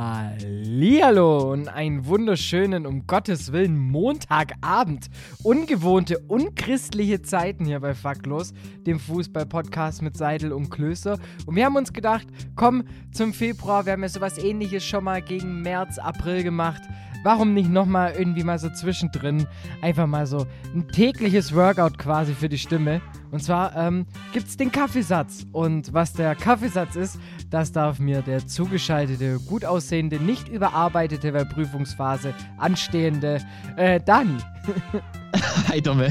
[0.00, 5.10] Hallihallo und einen wunderschönen, um Gottes Willen, Montagabend.
[5.42, 8.54] Ungewohnte, unchristliche Zeiten hier bei Faktlos,
[8.86, 11.18] dem Fußball-Podcast mit Seidel und Klöster.
[11.44, 12.26] Und wir haben uns gedacht,
[12.56, 16.80] komm zum Februar, wir haben ja sowas ähnliches schon mal gegen März, April gemacht
[17.22, 19.46] warum nicht nochmal irgendwie mal so zwischendrin
[19.82, 23.00] einfach mal so ein tägliches Workout quasi für die Stimme.
[23.30, 25.46] Und zwar ähm, gibt es den Kaffeesatz.
[25.52, 27.18] Und was der Kaffeesatz ist,
[27.50, 33.40] das darf mir der zugeschaltete, gut aussehende, nicht überarbeitete, weil Prüfungsphase anstehende
[33.76, 34.36] äh, Dani.
[35.68, 36.08] Hi Domme.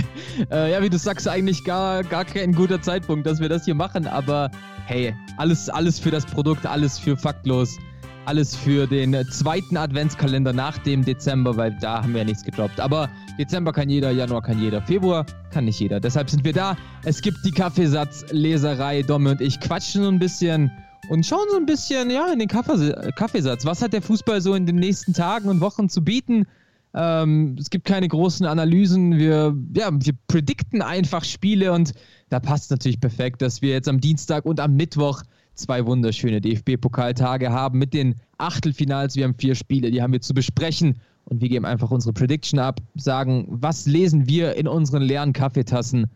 [0.50, 3.76] Äh, ja, wie du sagst, eigentlich gar, gar kein guter Zeitpunkt, dass wir das hier
[3.76, 4.50] machen, aber
[4.86, 7.78] hey, alles, alles für das Produkt, alles für faktlos
[8.26, 12.80] alles für den zweiten Adventskalender nach dem Dezember, weil da haben wir ja nichts gedroppt.
[12.80, 16.00] Aber Dezember kann jeder, Januar kann jeder, Februar kann nicht jeder.
[16.00, 16.78] Deshalb sind wir da.
[17.04, 19.02] Es gibt die Kaffeesatzleserei.
[19.04, 20.72] Domme und ich quatschen so ein bisschen
[21.10, 23.66] und schauen so ein bisschen ja, in den Kaffeesatz.
[23.66, 26.46] Was hat der Fußball so in den nächsten Tagen und Wochen zu bieten?
[26.94, 29.18] Ähm, es gibt keine großen Analysen.
[29.18, 31.94] Wir, ja, wir predikten einfach Spiele und
[32.30, 35.24] da passt natürlich perfekt, dass wir jetzt am Dienstag und am Mittwoch
[35.60, 39.16] zwei wunderschöne DFB-Pokaltage haben mit den Achtelfinals.
[39.16, 41.00] Wir haben vier Spiele, die haben wir zu besprechen.
[41.26, 46.08] Und wir geben einfach unsere Prediction ab, sagen, was lesen wir in unseren leeren Kaffeetassen.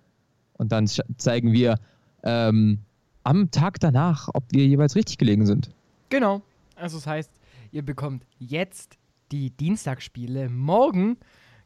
[0.54, 1.76] Und dann zeigen wir
[2.24, 2.80] ähm,
[3.24, 5.70] am Tag danach, ob wir jeweils richtig gelegen sind.
[6.10, 6.42] Genau.
[6.76, 7.32] Also das heißt,
[7.72, 8.98] ihr bekommt jetzt
[9.32, 10.50] die Dienstagsspiele.
[10.50, 11.18] Morgen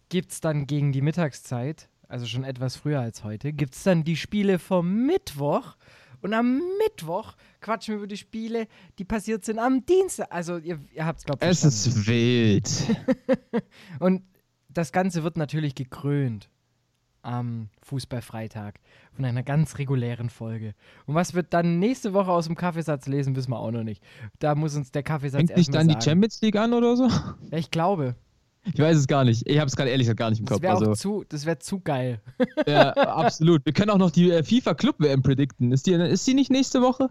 [0.10, 4.04] gibt es dann gegen die Mittagszeit, also schon etwas früher als heute, gibt es dann
[4.04, 5.76] die Spiele vom Mittwoch.
[6.22, 8.68] Und am Mittwoch quatschen wir über die Spiele,
[9.00, 10.28] die passiert sind am Dienstag.
[10.32, 12.70] Also ihr, ihr habt es, glaube ich, Es ist wild.
[14.00, 14.24] und
[14.70, 16.50] das Ganze wird natürlich gekrönt
[17.28, 18.80] am Fußballfreitag
[19.12, 20.74] von einer ganz regulären Folge.
[21.06, 24.02] Und was wird dann nächste Woche aus dem Kaffeesatz lesen, wissen wir auch noch nicht.
[24.40, 26.00] Da muss uns der Kaffeesatz Fängt nicht dann sagen.
[26.00, 27.08] die Champions League an oder so?
[27.52, 28.16] Ja, ich glaube.
[28.74, 29.48] Ich weiß es gar nicht.
[29.48, 30.62] Ich habe es gerade ehrlich gesagt gar nicht im Kopf.
[30.62, 30.94] Das wäre also.
[30.94, 32.22] zu, das wäre zu geil.
[32.68, 33.66] Ja, absolut.
[33.66, 35.72] Wir können auch noch die äh, FIFA Club WM predikten.
[35.72, 37.10] Ist die, ist die nicht nächste Woche?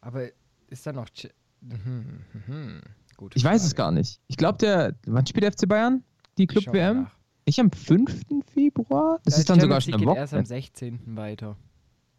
[0.00, 0.28] Aber
[0.68, 1.08] ist da noch.
[1.10, 1.28] Ch
[1.60, 2.80] hm, hm.
[3.16, 3.32] Gut.
[3.36, 4.20] Ich weiß es gar nicht.
[4.28, 4.94] Ich glaube, der.
[5.06, 6.02] Wann spielt der FC Bayern?
[6.38, 7.06] Die Club WM?
[7.46, 8.22] Nicht am 5.
[8.52, 9.18] Februar?
[9.24, 10.18] Das, das ist dann sogar schon eine Woche.
[10.18, 11.16] erst am 16.
[11.16, 11.56] weiter.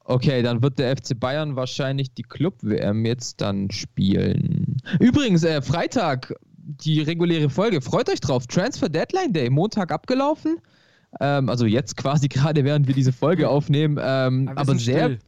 [0.05, 4.81] Okay, dann wird der FC Bayern wahrscheinlich die Club WM jetzt dann spielen.
[4.99, 6.33] Übrigens, äh, Freitag
[6.63, 7.81] die reguläre Folge.
[7.81, 8.47] Freut euch drauf.
[8.47, 10.59] Transfer Deadline Day, Montag abgelaufen.
[11.19, 13.99] Ähm, also jetzt quasi gerade, während wir diese Folge aufnehmen.
[14.01, 15.05] Ähm, aber sehr.
[15.05, 15.19] Still.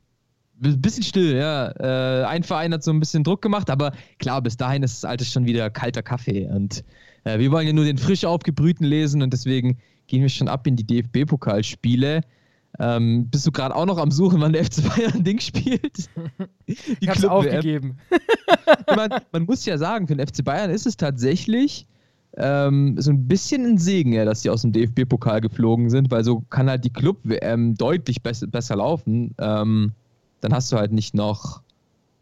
[0.58, 1.68] Bisschen still, ja.
[1.72, 5.10] Äh, ein Verein hat so ein bisschen Druck gemacht, aber klar, bis dahin ist das
[5.10, 6.48] alles schon wieder kalter Kaffee.
[6.48, 6.86] Und
[7.26, 10.66] äh, wir wollen ja nur den frisch aufgebrühten lesen und deswegen gehen wir schon ab
[10.66, 12.22] in die DFB-Pokalspiele.
[12.80, 16.10] Ähm, bist du gerade auch noch am Suchen, wann der FC Bayern ein Ding spielt?
[16.68, 17.98] Die ich hab's aufgegeben.
[18.94, 21.88] man, man, muss ja sagen, für den FC Bayern ist es tatsächlich
[22.38, 26.24] ähm, so ein bisschen ein Segen, ja, dass sie aus dem DFB-Pokal geflogen sind, weil
[26.24, 29.34] so kann halt die Club-WM deutlich besser, besser laufen.
[29.38, 29.94] Ähm,
[30.42, 31.62] dann hast du halt nicht noch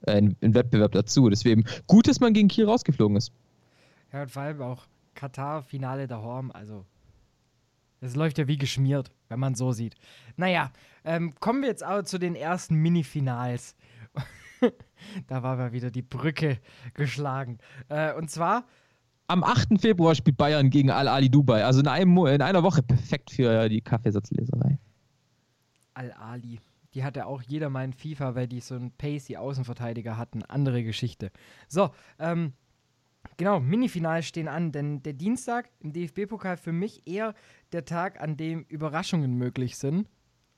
[0.06, 1.30] äh, einen, Wettbewerb dazu.
[1.30, 3.32] Deswegen gut, dass man gegen Kiel rausgeflogen ist.
[4.12, 4.86] Ja, und vor allem auch
[5.16, 6.86] Katar-Finale der Horm, also
[8.04, 9.96] es läuft ja wie geschmiert, wenn man so sieht.
[10.36, 10.72] Naja,
[11.06, 13.76] ähm, kommen wir jetzt aber zu den ersten Mini-Finals.
[15.28, 16.60] da war mal wieder die Brücke
[16.94, 17.60] geschlagen.
[17.90, 18.66] Äh, und zwar.
[19.28, 19.80] Am 8.
[19.80, 21.64] Februar spielt Bayern gegen Al-Ali Dubai.
[21.64, 24.78] Also in, einem, in einer Woche perfekt für die Kaffeesatzleserei.
[25.94, 26.60] Al-Ali.
[26.94, 30.44] Die hatte auch jeder mal in FIFA, weil die so einen Pacey-Außenverteidiger hatten.
[30.44, 31.32] Andere Geschichte.
[31.68, 31.90] So,
[32.20, 32.54] ähm,
[33.38, 37.34] Genau, Minifinals stehen an, denn der Dienstag im DFB-Pokal für mich eher
[37.72, 40.08] der Tag, an dem Überraschungen möglich sind.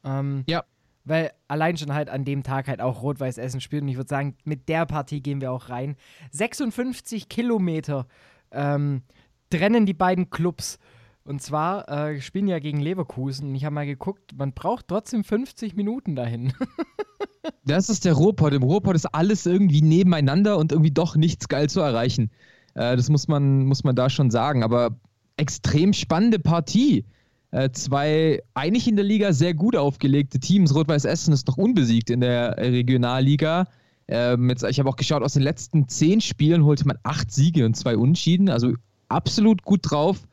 [0.04, 0.64] Ähm, ja.
[1.04, 3.84] Weil allein schon halt an dem Tag halt auch Rot-Weiß Essen spielt.
[3.84, 5.96] Und ich würde sagen, mit der Partie gehen wir auch rein.
[6.32, 8.08] 56 Kilometer
[8.52, 9.04] ähm,
[9.50, 10.80] trennen die beiden Clubs.
[11.24, 13.50] Und zwar äh, spielen ja gegen Leverkusen.
[13.50, 16.54] Und ich habe mal geguckt, man braucht trotzdem 50 Minuten dahin.
[17.66, 18.54] das ist der Ruhrpott.
[18.54, 22.32] Im Ruhrpott ist alles irgendwie nebeneinander und irgendwie doch nichts geil zu erreichen.
[22.76, 24.64] Äh, das muss man, muss man da schon sagen.
[24.64, 24.96] Aber
[25.38, 27.06] extrem spannende Partie.
[27.52, 30.76] Äh, zwei eigentlich in der Liga sehr gut aufgelegte Teams.
[30.76, 33.68] Rot-Weiß Essen ist noch unbesiegt in der Regionalliga.
[34.08, 37.66] Ähm, jetzt, ich habe auch geschaut, aus den letzten zehn Spielen holte man acht Siege
[37.66, 38.50] und zwei Unschieden.
[38.50, 38.74] Also
[39.10, 40.28] absolut gut drauf.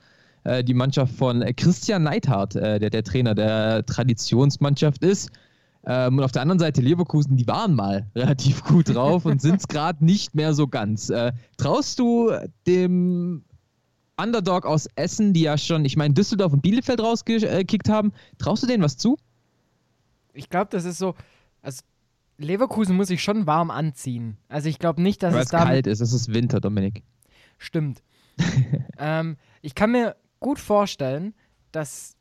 [0.44, 5.30] äh, die Mannschaft von Christian Neidhardt, äh, der der Trainer der Traditionsmannschaft ist.
[5.84, 9.56] Ähm, und auf der anderen Seite Leverkusen, die waren mal relativ gut drauf und sind
[9.56, 11.10] es gerade nicht mehr so ganz.
[11.10, 12.30] Äh, traust du
[12.66, 13.44] dem
[14.16, 18.66] Underdog aus Essen, die ja schon, ich meine, Düsseldorf und Bielefeld rausgekickt haben, traust du
[18.66, 19.16] denen was zu?
[20.34, 21.14] Ich glaube, das ist so,
[21.62, 21.82] also
[22.38, 24.36] Leverkusen muss sich schon warm anziehen.
[24.48, 27.02] Also ich glaube nicht, dass Weil es es da kalt ist, es ist Winter, Dominik.
[27.58, 28.02] Stimmt.
[28.98, 31.34] ähm, ich kann mir gut vorstellen,
[31.70, 32.16] dass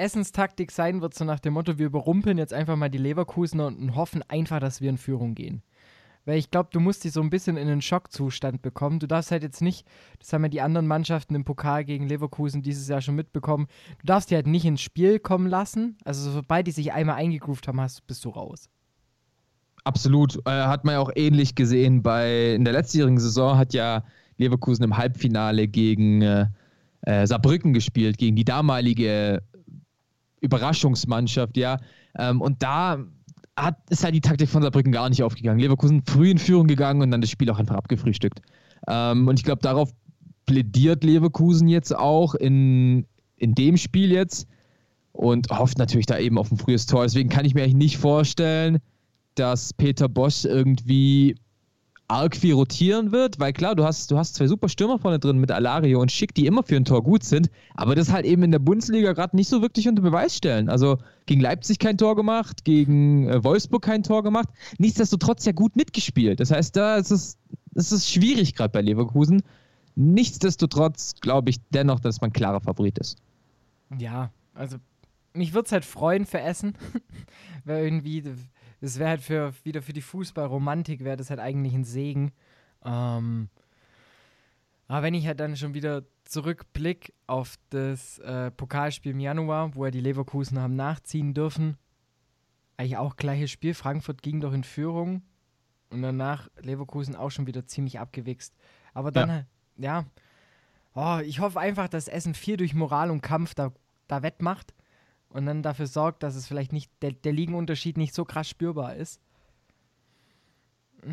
[0.00, 3.66] Essens Taktik sein wird, so nach dem Motto, wir überrumpeln jetzt einfach mal die Leverkusener
[3.66, 5.62] und, hoffen einfach, dass wir in Führung gehen.
[6.24, 8.98] Weil ich glaube, du musst dich so ein bisschen in einen Schockzustand bekommen.
[8.98, 9.86] Du darfst halt jetzt nicht,
[10.18, 13.68] das haben ja die anderen Mannschaften im Pokal gegen Leverkusen dieses Jahr schon mitbekommen,
[14.00, 15.96] du darfst die halt nicht ins Spiel kommen lassen.
[16.04, 18.68] Also sobald die sich einmal eingegroovt haben, hast, bist du raus.
[19.84, 20.36] Absolut.
[20.46, 24.04] Äh, hat man ja auch ähnlich gesehen bei in der letztjährigen Saison hat ja
[24.36, 26.46] Leverkusen im Halbfinale gegen äh,
[27.02, 29.42] äh, Saarbrücken gespielt, gegen die damalige
[30.40, 31.78] Überraschungsmannschaft, ja.
[32.18, 33.04] Ähm, und da
[33.56, 35.60] hat, ist halt die Taktik von Saarbrücken gar nicht aufgegangen.
[35.60, 38.40] Leverkusen früh in Führung gegangen und dann das Spiel auch einfach abgefrühstückt.
[38.88, 39.90] Ähm, und ich glaube, darauf
[40.46, 43.06] plädiert Leverkusen jetzt auch in,
[43.36, 44.48] in dem Spiel jetzt
[45.12, 47.02] und hofft natürlich da eben auf ein frühes Tor.
[47.02, 48.78] Deswegen kann ich mir eigentlich nicht vorstellen,
[49.34, 51.36] dass Peter Bosch irgendwie
[52.10, 55.38] arg viel rotieren wird, weil klar, du hast, du hast zwei super Stürmer vorne drin
[55.38, 58.42] mit Alario und Schick, die immer für ein Tor gut sind, aber das halt eben
[58.42, 60.68] in der Bundesliga gerade nicht so wirklich unter Beweis stellen.
[60.68, 64.48] Also gegen Leipzig kein Tor gemacht, gegen äh, Wolfsburg kein Tor gemacht,
[64.78, 66.40] nichtsdestotrotz ja gut mitgespielt.
[66.40, 67.38] Das heißt, da ist es,
[67.74, 69.42] es ist schwierig gerade bei Leverkusen.
[69.94, 73.18] Nichtsdestotrotz glaube ich dennoch, dass man klarer Favorit ist.
[73.98, 74.78] Ja, also
[75.32, 76.74] mich würde es halt freuen für Essen,
[77.64, 78.24] weil irgendwie
[78.80, 82.32] das wäre halt für wieder für die Fußballromantik wäre das halt eigentlich ein Segen.
[82.84, 83.48] Ähm,
[84.88, 89.84] aber wenn ich halt dann schon wieder zurückblick auf das äh, Pokalspiel im Januar, wo
[89.84, 91.76] ja die Leverkusen haben nachziehen dürfen,
[92.76, 93.74] eigentlich auch gleiches Spiel.
[93.74, 95.22] Frankfurt ging doch in Führung
[95.90, 98.54] und danach Leverkusen auch schon wieder ziemlich abgewichst.
[98.94, 99.44] Aber dann, ja,
[99.76, 100.06] ja
[100.94, 103.72] oh, ich hoffe einfach, dass Essen viel durch Moral und Kampf da,
[104.08, 104.72] da wettmacht
[105.30, 108.96] und dann dafür sorgt, dass es vielleicht nicht der, der Ligenunterschied nicht so krass spürbar
[108.96, 109.20] ist.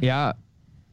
[0.01, 0.35] Ja,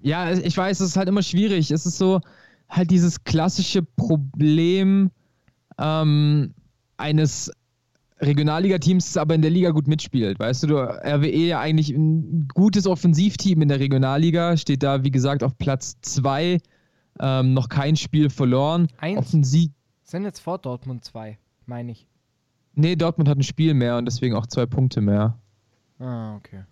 [0.03, 1.71] ja, ich weiß, es ist halt immer schwierig.
[1.71, 2.21] Es ist so
[2.69, 5.11] halt dieses klassische Problem
[5.79, 6.55] ähm,
[6.99, 7.51] eines
[8.21, 10.39] Regionalliga-Teams, das aber in der Liga gut mitspielt.
[10.39, 15.11] Weißt du, du RWE ja eigentlich ein gutes Offensivteam in der Regionalliga, steht da, wie
[15.11, 16.59] gesagt, auf Platz 2,
[17.21, 18.89] ähm, noch kein Spiel verloren.
[18.99, 19.19] Eins?
[19.19, 19.71] Offensiv.
[20.03, 22.07] Sind jetzt vor Dortmund 2, meine ich.
[22.75, 25.39] Nee, Dortmund hat ein Spiel mehr und deswegen auch zwei Punkte mehr.
[25.99, 26.65] Ah, okay.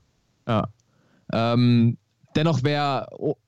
[0.46, 0.68] Ja.
[1.32, 1.96] Ähm,
[2.34, 3.06] dennoch wäre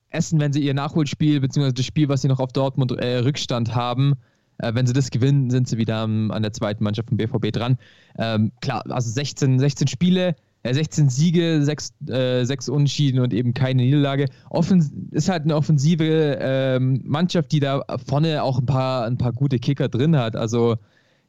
[0.09, 3.75] Essen, wenn sie ihr Nachholspiel, beziehungsweise das Spiel, was sie noch auf Dortmund äh, Rückstand
[3.75, 4.15] haben,
[4.59, 7.51] äh, wenn sie das gewinnen, sind sie wieder um, an der zweiten Mannschaft vom BVB
[7.51, 7.77] dran.
[8.17, 13.53] Ähm, klar, also 16, 16 Spiele, äh, 16 Siege, 6, äh, 6 Unentschieden und eben
[13.53, 14.27] keine Niederlage.
[14.49, 19.33] Offens ist halt eine offensive ähm, Mannschaft, die da vorne auch ein paar, ein paar
[19.33, 20.35] gute Kicker drin hat.
[20.35, 20.77] Also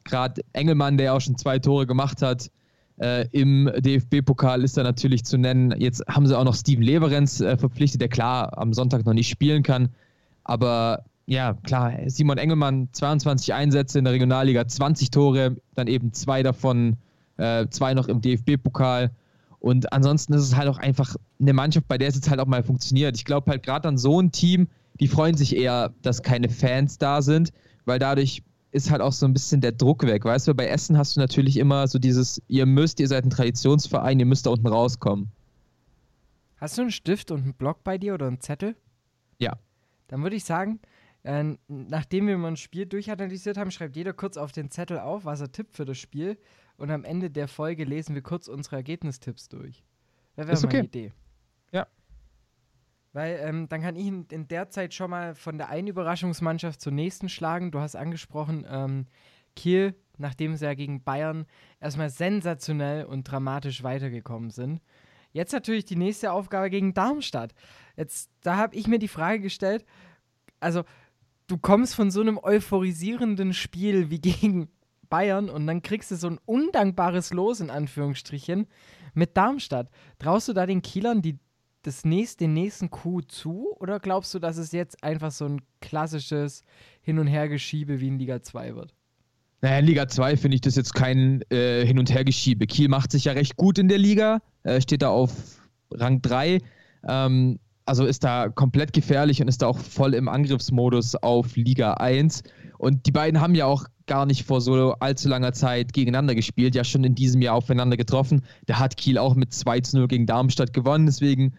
[0.07, 2.49] gerade Engelmann, der auch schon zwei Tore gemacht hat,
[2.99, 5.73] äh, Im DFB-Pokal ist er natürlich zu nennen.
[5.79, 9.29] Jetzt haben sie auch noch Steven Leverenz äh, verpflichtet, der klar am Sonntag noch nicht
[9.29, 9.89] spielen kann.
[10.43, 16.41] Aber ja, klar, Simon Engelmann, 22 Einsätze in der Regionalliga, 20 Tore, dann eben zwei
[16.41, 16.97] davon,
[17.37, 19.11] äh, zwei noch im DFB-Pokal.
[19.59, 22.47] Und ansonsten ist es halt auch einfach eine Mannschaft, bei der es jetzt halt auch
[22.47, 23.15] mal funktioniert.
[23.15, 26.97] Ich glaube halt gerade an so ein Team, die freuen sich eher, dass keine Fans
[26.97, 27.51] da sind,
[27.85, 28.41] weil dadurch
[28.77, 30.23] ist halt auch so ein bisschen der Druck weg.
[30.23, 33.29] Weißt du, bei Essen hast du natürlich immer so dieses, ihr müsst, ihr seid ein
[33.29, 35.31] Traditionsverein, ihr müsst da unten rauskommen.
[36.57, 38.75] Hast du einen Stift und einen Block bei dir oder einen Zettel?
[39.39, 39.57] Ja.
[40.07, 40.79] Dann würde ich sagen,
[41.23, 45.25] äh, nachdem wir mal ein Spiel durchanalysiert haben, schreibt jeder kurz auf den Zettel auf,
[45.25, 46.37] was er tippt für das Spiel.
[46.77, 49.83] Und am Ende der Folge lesen wir kurz unsere Ergebnistipps durch.
[50.35, 50.67] Das wäre okay.
[50.67, 51.11] meine Idee.
[53.13, 56.81] Weil ähm, dann kann ich in, in, der Zeit schon mal von der einen Überraschungsmannschaft
[56.81, 57.71] zur nächsten schlagen.
[57.71, 59.07] Du hast angesprochen, ähm,
[59.55, 61.45] Kiel, nachdem sie ja gegen Bayern
[61.79, 64.81] erstmal sensationell und dramatisch weitergekommen sind.
[65.31, 67.53] Jetzt natürlich die nächste Aufgabe gegen Darmstadt.
[67.95, 69.85] Jetzt, da habe ich mir die Frage gestellt,
[70.59, 70.83] also
[71.47, 74.69] du kommst von so einem euphorisierenden Spiel wie gegen
[75.09, 78.67] Bayern und dann kriegst du so ein undankbares Los in Anführungsstrichen
[79.13, 79.89] mit Darmstadt.
[80.19, 81.39] Traust du da den Kielern die
[81.83, 83.75] das nächste, den nächsten Coup zu?
[83.79, 86.63] Oder glaubst du, dass es jetzt einfach so ein klassisches
[87.01, 88.93] Hin- und Hergeschiebe wie in Liga 2 wird?
[89.61, 92.67] Naja, in Liga 2 finde ich das jetzt kein äh, Hin- und Hergeschiebe.
[92.67, 95.31] Kiel macht sich ja recht gut in der Liga, äh, steht da auf
[95.91, 96.59] Rang 3.
[97.07, 101.93] Ähm, also ist da komplett gefährlich und ist da auch voll im Angriffsmodus auf Liga
[101.93, 102.43] 1.
[102.77, 106.75] Und die beiden haben ja auch gar nicht vor so allzu langer Zeit gegeneinander gespielt,
[106.75, 108.43] ja schon in diesem Jahr aufeinander getroffen.
[108.65, 111.05] Da hat Kiel auch mit 2 zu 0 gegen Darmstadt gewonnen.
[111.05, 111.53] Deswegen,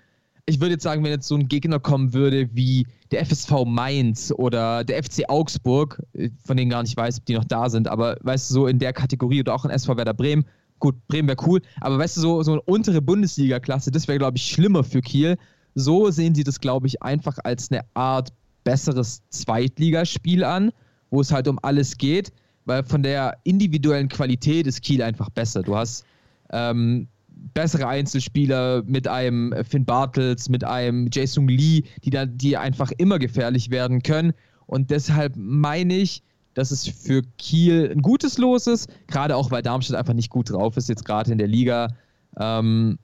[0.48, 4.32] ich würde jetzt sagen, wenn jetzt so ein Gegner kommen würde wie der FSV Mainz
[4.34, 7.86] oder der FC Augsburg, äh, von denen gar nicht weiß, ob die noch da sind,
[7.86, 10.44] aber weißt du, so in der Kategorie oder auch ein SV Werder Bremen,
[10.78, 14.38] gut, Bremen wäre cool, aber weißt du, so, so eine untere Bundesliga-Klasse, das wäre, glaube
[14.38, 15.36] ich, schlimmer für Kiel.
[15.74, 18.32] So sehen sie das, glaube ich, einfach als eine Art
[18.64, 20.72] besseres Zweitligaspiel an,
[21.10, 22.32] wo es halt um alles geht,
[22.64, 25.62] weil von der individuellen Qualität ist Kiel einfach besser.
[25.62, 26.04] Du hast
[26.50, 27.08] ähm,
[27.54, 33.18] bessere Einzelspieler mit einem Finn Bartels, mit einem Jason Lee, die, da, die einfach immer
[33.18, 34.32] gefährlich werden können.
[34.66, 36.22] Und deshalb meine ich,
[36.54, 40.50] dass es für Kiel ein gutes Los ist, gerade auch weil Darmstadt einfach nicht gut
[40.50, 41.94] drauf ist, jetzt gerade in der Liga.
[42.38, 42.98] Ähm,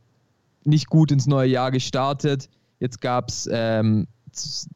[0.64, 2.48] nicht gut ins neue Jahr gestartet.
[2.80, 4.06] Jetzt gab es ähm,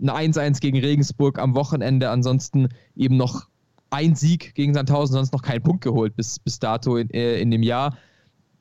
[0.00, 3.48] ein 1-1 gegen Regensburg am Wochenende, ansonsten eben noch
[3.90, 7.50] ein Sieg gegen Sandhausen, sonst noch keinen Punkt geholt bis, bis dato in, äh, in
[7.50, 7.96] dem Jahr.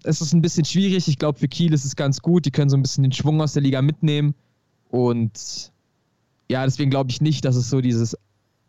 [0.08, 1.08] Es ist ein bisschen schwierig.
[1.08, 2.46] Ich glaube, für Kiel ist es ganz gut.
[2.46, 4.34] Die können so ein bisschen den Schwung aus der Liga mitnehmen.
[4.90, 5.72] Und
[6.50, 8.18] ja, deswegen glaube ich nicht, dass es so dieses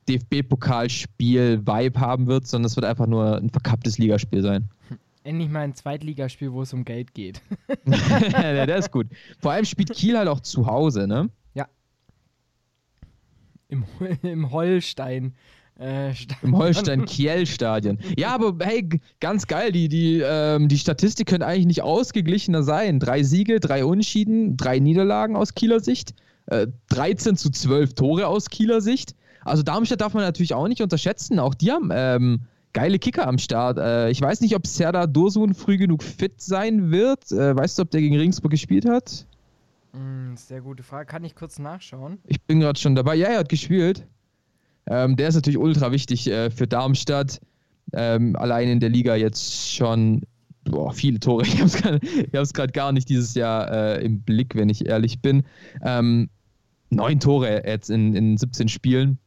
[0.08, 4.68] DFB-Pokalspiel-Vibe haben wird, sondern es wird einfach nur ein verkapptes Ligaspiel sein.
[5.22, 7.42] Endlich mal ein Zweitligaspiel, wo es um Geld geht.
[7.86, 9.06] ja, der ist gut.
[9.38, 11.30] Vor allem spielt Kiel halt auch zu Hause, ne?
[13.68, 13.84] Im,
[14.22, 15.34] im Holstein.
[15.78, 17.98] Äh, Im Holstein-Kiel-Stadion.
[18.16, 18.88] Ja, aber hey,
[19.20, 19.70] ganz geil.
[19.70, 22.98] Die, die, ähm, die Statistik könnte eigentlich nicht ausgeglichener sein.
[22.98, 26.14] Drei Siege, drei Unschieden, drei Niederlagen aus Kieler Sicht,
[26.46, 29.14] äh, 13 zu 12 Tore aus Kieler Sicht.
[29.44, 31.38] Also Darmstadt darf man natürlich auch nicht unterschätzen.
[31.38, 32.40] Auch die haben ähm,
[32.72, 33.78] geile Kicker am Start.
[33.78, 37.30] Äh, ich weiß nicht, ob Serdar Dursun früh genug fit sein wird.
[37.30, 39.26] Äh, weißt du, ob der gegen Regensburg gespielt hat?
[39.92, 41.06] Mm, sehr gute Frage.
[41.06, 42.18] Kann ich kurz nachschauen?
[42.26, 43.14] Ich bin gerade schon dabei.
[43.14, 44.06] Ja, er hat gespielt.
[44.88, 47.40] Ähm, der ist natürlich ultra wichtig äh, für Darmstadt.
[47.92, 50.22] Ähm, allein in der Liga jetzt schon
[50.64, 51.42] boah, viele Tore.
[51.46, 55.44] Ich habe es gerade gar nicht dieses Jahr äh, im Blick, wenn ich ehrlich bin.
[55.82, 56.28] Ähm,
[56.90, 59.18] neun Tore jetzt in, in 17 Spielen.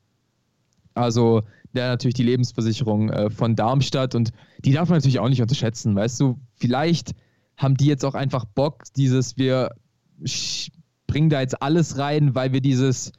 [0.94, 4.32] Also der natürlich die Lebensversicherung äh, von Darmstadt und
[4.65, 5.96] die darf man natürlich auch nicht unterschätzen.
[5.96, 7.12] Weißt du, vielleicht
[7.56, 9.72] haben die jetzt auch einfach Bock, dieses wir
[11.08, 13.12] bringen da jetzt alles rein, weil wir dieses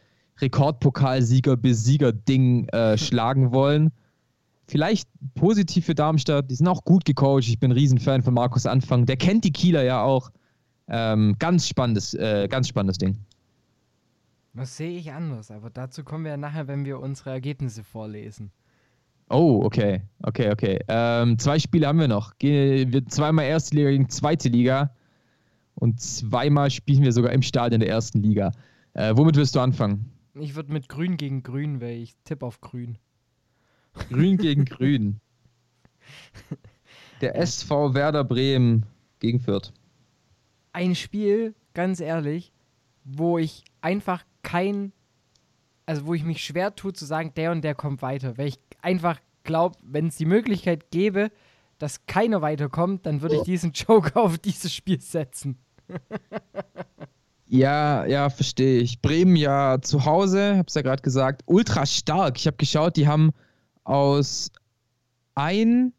[0.43, 3.93] Rekordpokalsieger-Besieger-Ding äh, schlagen wollen.
[4.67, 6.51] Vielleicht positiv für Darmstadt.
[6.51, 7.49] Die sind auch gut gecoacht.
[7.49, 9.07] Ich bin ein Riesenfan von Markus Anfang.
[9.07, 10.31] Der kennt die Kieler ja auch.
[10.89, 13.19] Ähm, ganz spannendes, äh, ganz spannendes Ding.
[14.55, 18.51] Das sehe ich anders, aber dazu kommen wir ja nachher, wenn wir unsere Ergebnisse vorlesen.
[19.31, 20.79] Oh, okay, okay, okay.
[20.89, 22.35] Ähm, zwei Spiele haben wir noch.
[22.39, 24.95] wir zweimal erste Liga gegen zweite Liga.
[25.75, 28.53] Und zweimal spielen wir sogar im Stadion der ersten Liga.
[28.93, 30.13] Äh, womit wirst du anfangen?
[30.35, 32.97] Ich würde mit Grün gegen Grün, weil ich tippe auf Grün.
[34.09, 35.21] Grün gegen Grün.
[37.21, 38.87] Der SV Werder Bremen
[39.21, 39.73] gegen Fürth.
[40.73, 42.53] Ein Spiel, ganz ehrlich,
[43.05, 44.93] wo ich einfach kein,
[45.87, 48.59] also wo ich mich schwer tue zu sagen, der und der kommt weiter, weil ich
[48.81, 51.31] einfach glaube, wenn es die Möglichkeit gäbe,
[51.79, 55.59] dass keiner weiterkommt, dann würde ich diesen Joker auf dieses Spiel setzen.
[57.53, 59.03] ja, ja, verstehe ich.
[59.03, 62.39] Bremen ja zu Hause, hab's ja gerade gesagt, ultra stark.
[62.39, 63.33] Ich habe geschaut, die haben
[63.85, 64.51] aus
[65.35, 65.93] ein,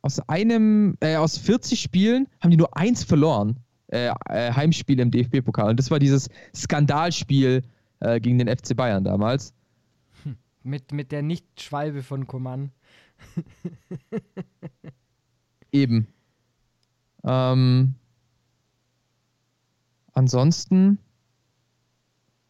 [0.00, 3.60] aus einem, äh, aus 40 Spielen haben die nur eins verloren.
[3.88, 5.68] Äh, äh, Heimspiel im DFB-Pokal.
[5.68, 7.60] Und das war dieses Skandalspiel
[8.00, 9.52] äh, gegen den FC Bayern damals.
[10.22, 12.70] Hm, mit, mit der Nicht-Schwalbe von Coman.
[15.70, 16.06] Eben.
[17.24, 17.94] Ähm,
[20.14, 20.98] ansonsten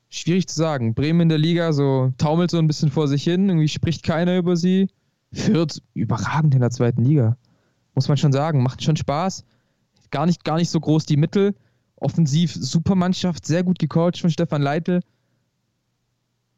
[0.08, 0.94] schwierig zu sagen.
[0.94, 4.36] Bremen in der Liga so taumelt so ein bisschen vor sich hin, irgendwie spricht keiner
[4.38, 4.88] über sie.
[5.32, 7.36] Fürth überragend in der zweiten Liga.
[7.94, 9.44] Muss man schon sagen, macht schon Spaß.
[10.10, 11.54] Gar nicht, gar nicht so groß die Mittel.
[11.96, 15.00] Offensiv super Mannschaft, sehr gut gecoacht von Stefan Leitl.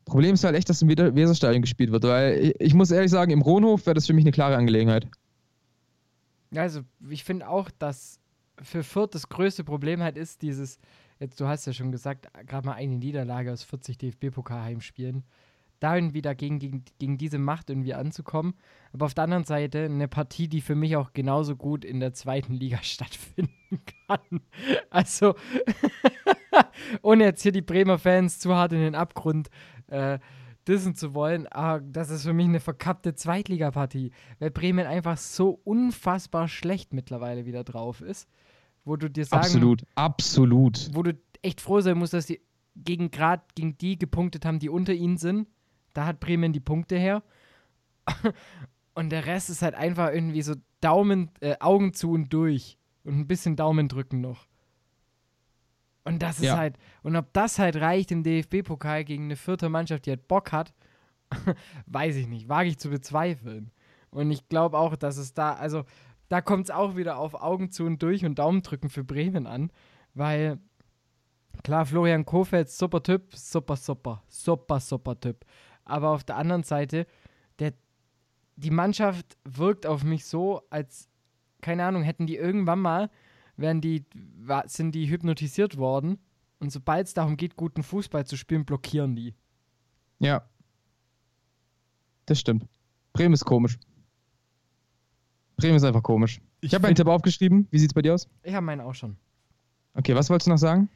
[0.04, 3.42] Problem ist halt echt, dass im Weserstadion gespielt wird, weil ich muss ehrlich sagen, im
[3.42, 5.08] Rohnhof wäre das für mich eine klare Angelegenheit.
[6.54, 8.20] Also, ich finde auch, dass
[8.62, 10.78] für Fürth das größte Problem halt ist, dieses,
[11.18, 15.24] jetzt du hast ja schon gesagt, gerade mal eine Niederlage aus 40 DFB-Pokal-Heimspielen,
[15.80, 18.54] dahin wieder gegen, gegen, gegen diese Macht irgendwie anzukommen.
[18.92, 22.14] Aber auf der anderen Seite eine Partie, die für mich auch genauso gut in der
[22.14, 23.52] zweiten Liga stattfinden
[24.06, 24.40] kann.
[24.90, 25.34] Also,
[27.02, 29.50] ohne jetzt hier die Bremer Fans zu hart in den Abgrund
[29.88, 30.18] äh,
[30.66, 35.60] dissen zu wollen, aber das ist für mich eine verkappte Zweitligapartie, weil Bremen einfach so
[35.64, 38.28] unfassbar schlecht mittlerweile wieder drauf ist,
[38.86, 41.12] wo du dir sagen, absolut, absolut, wo du
[41.42, 42.40] echt froh sein musst, dass die
[42.76, 45.48] gegen gerade gegen die gepunktet haben, die unter ihnen sind.
[45.92, 47.22] Da hat Bremen die Punkte her.
[48.94, 52.78] Und der Rest ist halt einfach irgendwie so Daumen, äh, Augen zu und durch.
[53.04, 54.46] Und ein bisschen Daumen drücken noch.
[56.04, 56.56] Und das ist Ja.
[56.56, 60.52] halt, und ob das halt reicht im DFB-Pokal gegen eine vierte Mannschaft, die halt Bock
[60.52, 60.72] hat,
[61.86, 62.48] weiß ich nicht.
[62.48, 63.70] Wage ich zu bezweifeln.
[64.10, 65.84] Und ich glaube auch, dass es da, also
[66.28, 69.46] da kommt es auch wieder auf Augen zu und durch und Daumen drücken für Bremen
[69.46, 69.70] an.
[70.14, 70.58] Weil,
[71.62, 75.44] klar, Florian Kofeld, super Typ, super, super, super, super Typ.
[75.84, 77.06] Aber auf der anderen Seite,
[77.58, 77.74] der,
[78.56, 81.08] die Mannschaft wirkt auf mich so, als,
[81.60, 83.10] keine Ahnung, hätten die irgendwann mal,
[83.56, 84.04] werden die,
[84.66, 86.18] sind die hypnotisiert worden.
[86.58, 89.34] Und sobald es darum geht, guten Fußball zu spielen, blockieren die.
[90.18, 90.48] Ja.
[92.24, 92.66] Das stimmt.
[93.12, 93.78] Bremen ist komisch.
[95.56, 96.40] Bremen ist einfach komisch.
[96.60, 97.66] Ich, habe meinen Tipp aufgeschrieben.
[97.70, 98.28] Wie sieht's bei dir aus?
[98.42, 99.16] Ich habe meinen auch schon.
[99.94, 100.90] Okay, was wolltest du noch sagen?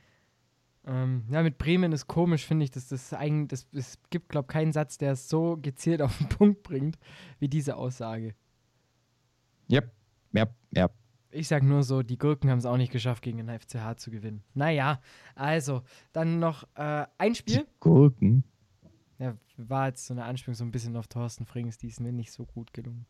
[0.87, 2.71] Ähm, ja, mit Bremen ist komisch, finde ich.
[2.71, 6.17] dass das eigentlich, das, es gibt, glaube ich, keinen Satz, der es so gezielt auf
[6.19, 6.99] den Punkt bringt,
[7.39, 8.35] wie diese Aussage.
[9.71, 9.91] Yep.
[10.33, 10.91] Ja, ja.
[11.33, 14.11] Ich sag nur so, die Gurken haben es auch nicht geschafft, gegen den FCH zu
[14.11, 14.43] gewinnen.
[14.55, 15.01] Naja,
[15.37, 17.67] also, dann noch äh, ein Spiel.
[17.79, 18.43] Gurken.
[19.19, 22.13] Ja, war jetzt so eine Anspielung so ein bisschen auf Thorsten Frings, die ist mir
[22.13, 23.07] nicht so gut gelungen.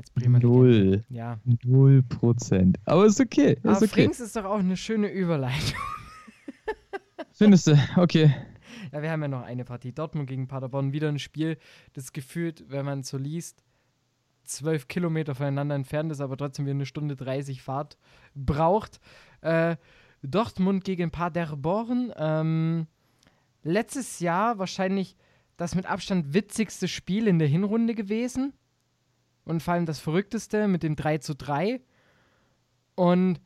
[0.00, 0.38] Als Bremer.
[0.38, 1.04] Null.
[1.10, 1.38] Ja.
[1.62, 2.78] Null Prozent.
[2.86, 3.52] Aber ist okay.
[3.52, 3.86] Ist Aber okay.
[3.88, 5.78] Frings ist doch auch eine schöne Überleitung.
[7.32, 7.78] Findest du?
[7.96, 8.34] Okay.
[8.92, 9.92] Ja, wir haben ja noch eine Partie.
[9.92, 10.94] Dortmund gegen Paderborn.
[10.94, 11.58] Wieder ein Spiel,
[11.92, 13.62] das gefühlt, wenn man so liest,
[14.44, 17.98] zwölf Kilometer voneinander entfernt ist, aber trotzdem wieder eine Stunde 30 Fahrt
[18.34, 19.00] braucht.
[19.42, 19.76] Äh,
[20.22, 22.10] Dortmund gegen Paderborn.
[22.16, 22.86] Ähm,
[23.62, 25.14] letztes Jahr wahrscheinlich
[25.58, 28.54] das mit Abstand witzigste Spiel in der Hinrunde gewesen.
[29.44, 31.80] Und vor allem das verrückteste mit dem 3 zu 3.
[32.94, 33.40] Und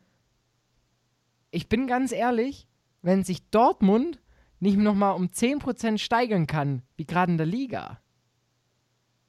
[1.51, 2.67] ich bin ganz ehrlich,
[3.03, 4.21] wenn sich Dortmund
[4.61, 8.01] nicht nochmal um 10% steigern kann, wie gerade in der Liga,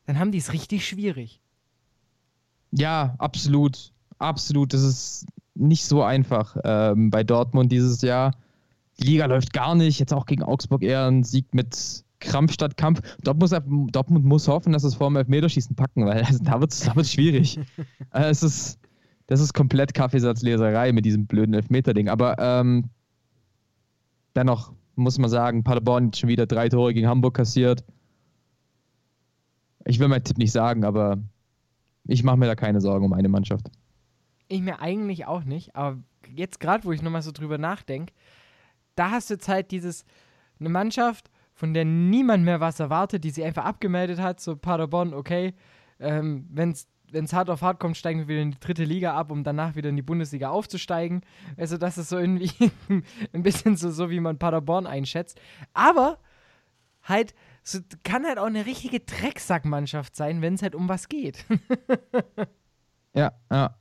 [0.05, 1.41] dann haben die es richtig schwierig.
[2.71, 3.91] Ja, absolut.
[4.17, 4.73] Absolut.
[4.73, 8.35] Das ist nicht so einfach ähm, bei Dortmund dieses Jahr.
[8.99, 9.99] Die Liga läuft gar nicht.
[9.99, 13.01] Jetzt auch gegen Augsburg eher ein Sieg mit Krampf statt Kampf.
[13.23, 16.71] Dortmund muss, Dortmund muss hoffen, dass es vor dem Elfmeterschießen packen, weil also, da wird
[16.71, 17.59] es da wird's schwierig.
[18.13, 18.79] äh, es ist,
[19.27, 22.09] das ist komplett Kaffeesatzleserei mit diesem blöden Elfmeter-Ding.
[22.09, 22.89] Aber ähm,
[24.35, 27.83] dennoch muss man sagen, Paderborn hat schon wieder drei Tore gegen Hamburg kassiert.
[29.85, 31.17] Ich will meinen Tipp nicht sagen, aber
[32.05, 33.69] ich mache mir da keine Sorgen um eine Mannschaft.
[34.47, 35.97] Ich mir eigentlich auch nicht, aber
[36.33, 38.13] jetzt gerade, wo ich nochmal so drüber nachdenke,
[38.95, 40.05] da hast du jetzt halt dieses,
[40.59, 45.13] eine Mannschaft, von der niemand mehr was erwartet, die sie einfach abgemeldet hat, so Paderborn,
[45.13, 45.53] okay,
[45.99, 49.31] ähm, wenn es hart auf hart kommt, steigen wir wieder in die dritte Liga ab,
[49.31, 51.21] um danach wieder in die Bundesliga aufzusteigen.
[51.55, 52.51] Also das ist so irgendwie
[53.33, 55.39] ein bisschen so, so, wie man Paderborn einschätzt.
[55.73, 56.19] Aber
[57.03, 61.45] halt, so, kann halt auch eine richtige Drecksackmannschaft sein, wenn es halt um was geht.
[63.13, 63.75] Ja, ja.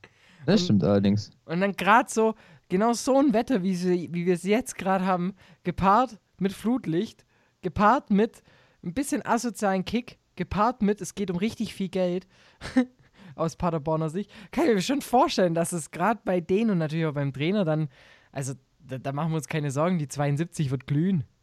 [0.47, 1.31] Das Und- stimmt allerdings.
[1.45, 2.35] Und dann gerade so,
[2.69, 5.35] genau so ein Wetter, wie, sie, wie wir es jetzt gerade haben,
[5.65, 7.25] gepaart mit Flutlicht,
[7.65, 8.43] gepaart mit
[8.85, 12.29] ein bisschen asozialen Kick, gepaart mit, es geht um richtig viel Geld
[13.35, 17.07] aus Paderborner Sicht, kann ich mir schon vorstellen, dass es gerade bei denen und natürlich
[17.07, 17.89] auch beim Trainer dann,
[18.31, 21.25] also da, da machen wir uns keine Sorgen, die 72 wird glühen.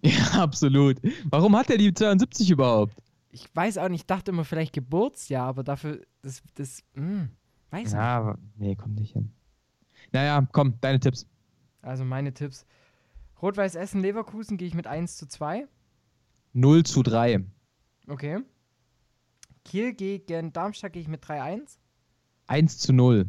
[0.00, 0.98] Ja, absolut.
[1.28, 2.96] Warum hat er die 72 überhaupt?
[3.32, 7.26] Ich weiß auch nicht, ich dachte immer vielleicht Geburtsjahr, aber dafür, das, das, mh,
[7.72, 7.92] weiß nicht.
[7.94, 9.32] Ja, aber- nee, kommt nicht hin.
[10.12, 11.26] Naja, komm, deine Tipps.
[11.82, 12.64] Also meine Tipps.
[13.40, 15.66] Rot-Weiß Essen, Leverkusen gehe ich mit 1 zu 2.
[16.54, 17.44] 0 zu 3.
[18.08, 18.40] Okay.
[19.64, 21.78] Kiel gegen Darmstadt gehe ich mit 3-1.
[22.46, 23.26] 1 zu 0.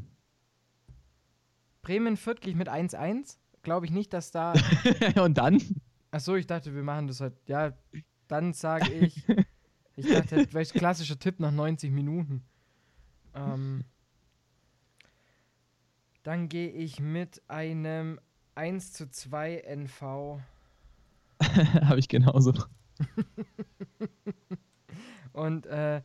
[1.82, 3.38] Bremen Fürth gehe ich mit 1-1.
[3.62, 4.54] Glaube ich nicht, dass da.
[5.22, 5.62] Und dann?
[6.12, 7.34] Achso, ich dachte, wir machen das halt.
[7.48, 7.74] Ja,
[8.28, 9.24] dann sage ich.
[9.96, 12.44] Ich dachte, vielleicht klassischer Tipp nach 90 Minuten.
[13.36, 13.84] Ähm,
[16.24, 18.20] dann gehe ich mit einem
[18.60, 20.42] 1 zu 2 NV.
[21.42, 22.54] Habe ich genauso.
[25.32, 26.02] Und äh,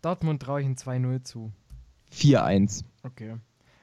[0.00, 1.52] Dortmund traue ich ein 2-0 zu.
[2.12, 2.84] 4-1.
[3.02, 3.36] Okay.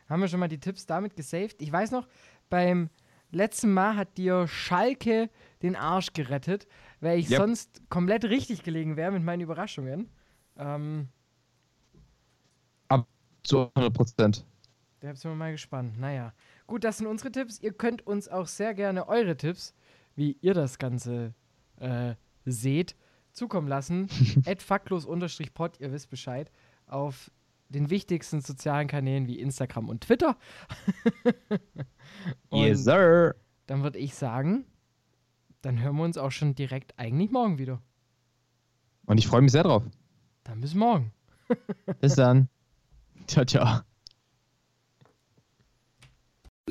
[0.08, 1.62] Haben wir schon mal die Tipps damit gesaved?
[1.62, 2.08] Ich weiß noch,
[2.50, 2.90] beim
[3.32, 5.30] letzten Mal hat dir Schalke
[5.62, 6.68] den Arsch gerettet,
[7.02, 7.40] weil ich Yep.
[7.40, 10.10] sonst komplett richtig gelegen wäre mit meinen Überraschungen.
[10.58, 11.10] Ähm,
[13.44, 14.46] Zu 100 Prozent.
[15.06, 16.00] Da sind wir mal gespannt.
[16.00, 16.34] Naja.
[16.68, 17.60] Gut, das sind unsere Tipps.
[17.60, 19.74] Ihr könnt uns auch sehr gerne eure Tipps,
[20.16, 21.34] wie ihr das Ganze
[21.78, 22.16] äh,
[22.46, 22.96] seht,
[23.32, 24.08] zukommen lassen.
[24.58, 26.52] Faktlos-pod, ihr wisst Bescheid.
[26.88, 27.32] Auf
[27.70, 30.38] den wichtigsten sozialen Kanälen wie Instagram und Twitter.
[32.50, 33.36] Und Yes, sir.
[33.66, 34.66] dann würde ich sagen,
[35.62, 37.82] dann hören wir uns auch schon direkt eigentlich morgen wieder.
[39.06, 39.84] Und ich freue mich sehr drauf.
[40.44, 41.12] Dann bis morgen.
[42.00, 42.50] Bis dann.
[43.28, 43.82] Ciao, ciao.